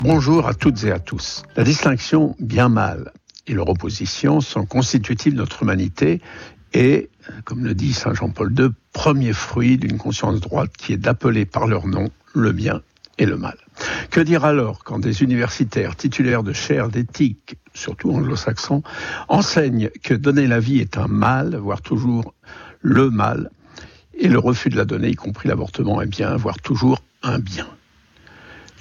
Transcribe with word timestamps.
Bonjour 0.00 0.46
à 0.46 0.54
toutes 0.54 0.84
et 0.84 0.92
à 0.92 1.00
tous. 1.00 1.42
La 1.56 1.64
distinction 1.64 2.36
bien-mal 2.38 3.10
et 3.48 3.52
leur 3.52 3.68
opposition 3.68 4.40
sont 4.40 4.64
constitutives 4.64 5.32
de 5.32 5.38
notre 5.38 5.64
humanité 5.64 6.22
et, 6.72 7.10
comme 7.44 7.64
le 7.64 7.74
dit 7.74 7.92
Saint 7.92 8.14
Jean-Paul 8.14 8.54
II, 8.56 8.68
premier 8.92 9.32
fruit 9.32 9.76
d'une 9.76 9.98
conscience 9.98 10.38
droite 10.40 10.70
qui 10.78 10.92
est 10.92 10.98
d'appeler 10.98 11.46
par 11.46 11.66
leur 11.66 11.88
nom 11.88 12.10
le 12.32 12.52
bien 12.52 12.82
et 13.18 13.26
le 13.26 13.36
mal. 13.36 13.56
Que 14.10 14.20
dire 14.20 14.44
alors 14.44 14.84
quand 14.84 15.00
des 15.00 15.24
universitaires 15.24 15.96
titulaires 15.96 16.44
de 16.44 16.52
chaires 16.52 16.90
d'éthique, 16.90 17.56
surtout 17.74 18.12
anglo-saxons, 18.12 18.84
enseignent 19.26 19.90
que 20.04 20.14
donner 20.14 20.46
la 20.46 20.60
vie 20.60 20.78
est 20.78 20.96
un 20.96 21.08
mal, 21.08 21.56
voire 21.56 21.82
toujours 21.82 22.34
le 22.82 23.10
mal, 23.10 23.50
et 24.14 24.28
le 24.28 24.38
refus 24.38 24.68
de 24.68 24.76
la 24.76 24.84
donner, 24.84 25.08
y 25.08 25.16
compris 25.16 25.48
l'avortement, 25.48 26.00
est 26.00 26.06
bien, 26.06 26.36
voire 26.36 26.60
toujours 26.60 27.00
un 27.24 27.40
bien? 27.40 27.66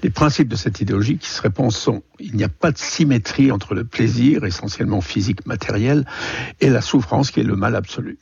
Les 0.03 0.09
principes 0.09 0.47
de 0.47 0.55
cette 0.55 0.81
idéologie 0.81 1.17
qui 1.17 1.29
se 1.29 1.41
répondent 1.41 1.71
sont 1.71 2.03
il 2.19 2.35
n'y 2.35 2.43
a 2.43 2.49
pas 2.49 2.71
de 2.71 2.77
symétrie 2.77 3.51
entre 3.51 3.73
le 3.73 3.83
plaisir, 3.83 4.43
essentiellement 4.45 5.01
physique, 5.01 5.45
matériel, 5.45 6.05
et 6.61 6.69
la 6.69 6.81
souffrance 6.81 7.31
qui 7.31 7.39
est 7.39 7.43
le 7.43 7.55
mal 7.55 7.75
absolu. 7.75 8.19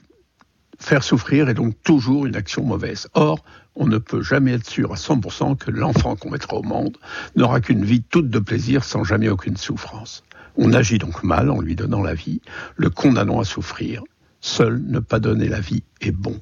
Faire 0.79 1.03
souffrir 1.03 1.49
est 1.49 1.53
donc 1.53 1.73
toujours 1.83 2.25
une 2.25 2.35
action 2.35 2.63
mauvaise. 2.63 3.07
Or, 3.13 3.43
on 3.75 3.87
ne 3.87 3.97
peut 3.97 4.21
jamais 4.21 4.53
être 4.53 4.69
sûr 4.69 4.91
à 4.91 4.95
100% 4.95 5.57
que 5.57 5.71
l'enfant 5.71 6.15
qu'on 6.15 6.29
mettra 6.29 6.57
au 6.57 6.63
monde 6.63 6.97
n'aura 7.35 7.61
qu'une 7.61 7.83
vie 7.83 8.03
toute 8.03 8.29
de 8.29 8.39
plaisir 8.39 8.83
sans 8.83 9.03
jamais 9.03 9.29
aucune 9.29 9.57
souffrance. 9.57 10.23
On 10.57 10.73
agit 10.73 10.97
donc 10.97 11.23
mal 11.23 11.49
en 11.49 11.59
lui 11.59 11.75
donnant 11.75 12.01
la 12.01 12.13
vie, 12.13 12.41
le 12.77 12.89
condamnant 12.89 13.39
à 13.39 13.45
souffrir. 13.45 14.03
Seul 14.39 14.81
ne 14.85 14.99
pas 14.99 15.19
donner 15.19 15.49
la 15.49 15.59
vie 15.59 15.83
est 16.01 16.11
bon. 16.11 16.39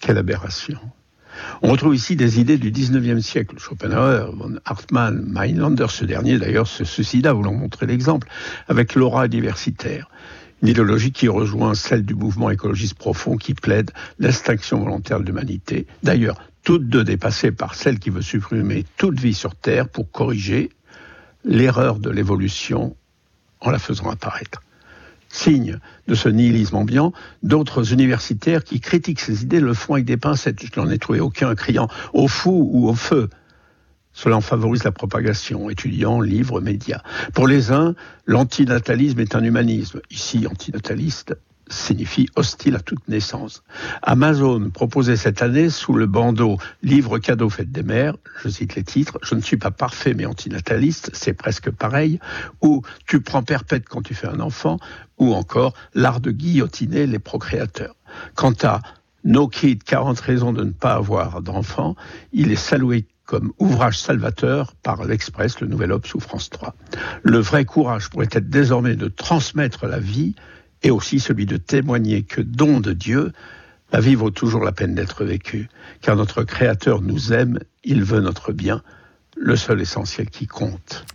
Quelle 0.00 0.18
aberration. 0.18 0.78
On 1.62 1.70
retrouve 1.70 1.94
ici 1.94 2.16
des 2.16 2.40
idées 2.40 2.58
du 2.58 2.70
19e 2.70 3.20
siècle. 3.20 3.58
Schopenhauer, 3.58 4.32
von 4.34 4.56
Hartmann, 4.64 5.24
Meinlander, 5.26 5.86
ce 5.88 6.04
dernier 6.04 6.38
d'ailleurs 6.38 6.66
se 6.66 6.84
suicida, 6.84 7.32
voulant 7.32 7.52
montrer 7.52 7.86
l'exemple, 7.86 8.28
avec 8.68 8.94
l'aura 8.94 9.28
diversitaire. 9.28 10.08
Une 10.62 10.68
idéologie 10.68 11.12
qui 11.12 11.28
rejoint 11.28 11.74
celle 11.74 12.04
du 12.04 12.14
mouvement 12.14 12.50
écologiste 12.50 12.96
profond 12.96 13.36
qui 13.36 13.54
plaide 13.54 13.90
l'extinction 14.18 14.80
volontaire 14.80 15.20
de 15.20 15.26
l'humanité. 15.26 15.86
D'ailleurs, 16.02 16.40
toutes 16.62 16.88
deux 16.88 17.04
dépassées 17.04 17.52
par 17.52 17.74
celle 17.74 17.98
qui 17.98 18.10
veut 18.10 18.22
supprimer 18.22 18.84
toute 18.96 19.20
vie 19.20 19.34
sur 19.34 19.54
Terre 19.54 19.88
pour 19.88 20.10
corriger 20.10 20.70
l'erreur 21.44 21.98
de 21.98 22.10
l'évolution 22.10 22.96
en 23.60 23.70
la 23.70 23.78
faisant 23.78 24.10
apparaître 24.10 24.60
signe 25.36 25.78
de 26.08 26.14
ce 26.14 26.28
nihilisme 26.28 26.76
ambiant, 26.76 27.12
d'autres 27.42 27.92
universitaires 27.92 28.64
qui 28.64 28.80
critiquent 28.80 29.20
ces 29.20 29.42
idées 29.42 29.60
le 29.60 29.74
font 29.74 29.94
avec 29.94 30.06
des 30.06 30.16
pincettes. 30.16 30.60
Je 30.62 30.80
n'en 30.80 30.90
ai 30.90 30.98
trouvé 30.98 31.20
aucun 31.20 31.54
criant 31.54 31.88
au 32.12 32.28
fou 32.28 32.68
ou 32.72 32.88
au 32.88 32.94
feu. 32.94 33.28
Cela 34.12 34.36
en 34.36 34.40
favorise 34.40 34.82
la 34.82 34.92
propagation, 34.92 35.68
étudiants, 35.68 36.22
livres, 36.22 36.62
médias. 36.62 37.02
Pour 37.34 37.46
les 37.46 37.70
uns, 37.70 37.94
l'antinatalisme 38.24 39.20
est 39.20 39.34
un 39.34 39.44
humanisme. 39.44 40.00
Ici, 40.10 40.46
antinataliste, 40.46 41.36
signifie 41.68 42.28
hostile 42.36 42.76
à 42.76 42.80
toute 42.80 43.08
naissance. 43.08 43.62
Amazon 44.02 44.70
proposait 44.70 45.16
cette 45.16 45.42
année 45.42 45.70
sous 45.70 45.92
le 45.92 46.06
bandeau 46.06 46.58
Livre 46.82 47.18
cadeau 47.18 47.50
fête 47.50 47.72
des 47.72 47.82
mères, 47.82 48.16
je 48.42 48.48
cite 48.48 48.74
les 48.74 48.84
titres, 48.84 49.18
Je 49.22 49.34
ne 49.34 49.40
suis 49.40 49.56
pas 49.56 49.70
parfait 49.70 50.14
mais 50.14 50.26
antinataliste, 50.26 51.10
c'est 51.12 51.34
presque 51.34 51.70
pareil, 51.70 52.20
ou 52.62 52.82
Tu 53.06 53.20
prends 53.20 53.42
perpète 53.42 53.88
quand 53.88 54.02
tu 54.02 54.14
fais 54.14 54.28
un 54.28 54.40
enfant, 54.40 54.78
ou 55.18 55.34
encore 55.34 55.74
L'art 55.94 56.20
de 56.20 56.30
guillotiner 56.30 57.06
les 57.06 57.18
procréateurs. 57.18 57.96
Quant 58.34 58.54
à 58.62 58.80
No 59.24 59.48
Kid, 59.48 59.82
40 59.82 60.20
raisons 60.20 60.52
de 60.52 60.62
ne 60.62 60.70
pas 60.70 60.94
avoir 60.94 61.42
d'enfants, 61.42 61.96
il 62.32 62.52
est 62.52 62.56
salué 62.56 63.06
comme 63.24 63.52
ouvrage 63.58 63.98
salvateur 63.98 64.74
par 64.82 65.04
l'Express, 65.04 65.60
le 65.60 65.66
Nouvel 65.66 65.90
Obs 65.90 66.06
sous 66.06 66.20
France 66.20 66.48
3. 66.48 66.74
Le 67.24 67.38
vrai 67.38 67.64
courage 67.64 68.08
pourrait 68.08 68.28
être 68.30 68.48
désormais 68.48 68.94
de 68.94 69.08
transmettre 69.08 69.86
la 69.86 69.98
vie 69.98 70.36
et 70.82 70.90
aussi 70.90 71.20
celui 71.20 71.46
de 71.46 71.56
témoigner 71.56 72.22
que 72.22 72.40
don 72.40 72.80
de 72.80 72.92
Dieu, 72.92 73.32
la 73.92 74.00
vie 74.00 74.14
vaut 74.14 74.30
toujours 74.30 74.64
la 74.64 74.72
peine 74.72 74.94
d'être 74.94 75.24
vécue, 75.24 75.68
car 76.02 76.16
notre 76.16 76.42
Créateur 76.42 77.00
nous 77.00 77.32
aime, 77.32 77.58
il 77.84 78.04
veut 78.04 78.20
notre 78.20 78.52
bien, 78.52 78.82
le 79.36 79.56
seul 79.56 79.80
essentiel 79.80 80.28
qui 80.28 80.46
compte. 80.46 81.06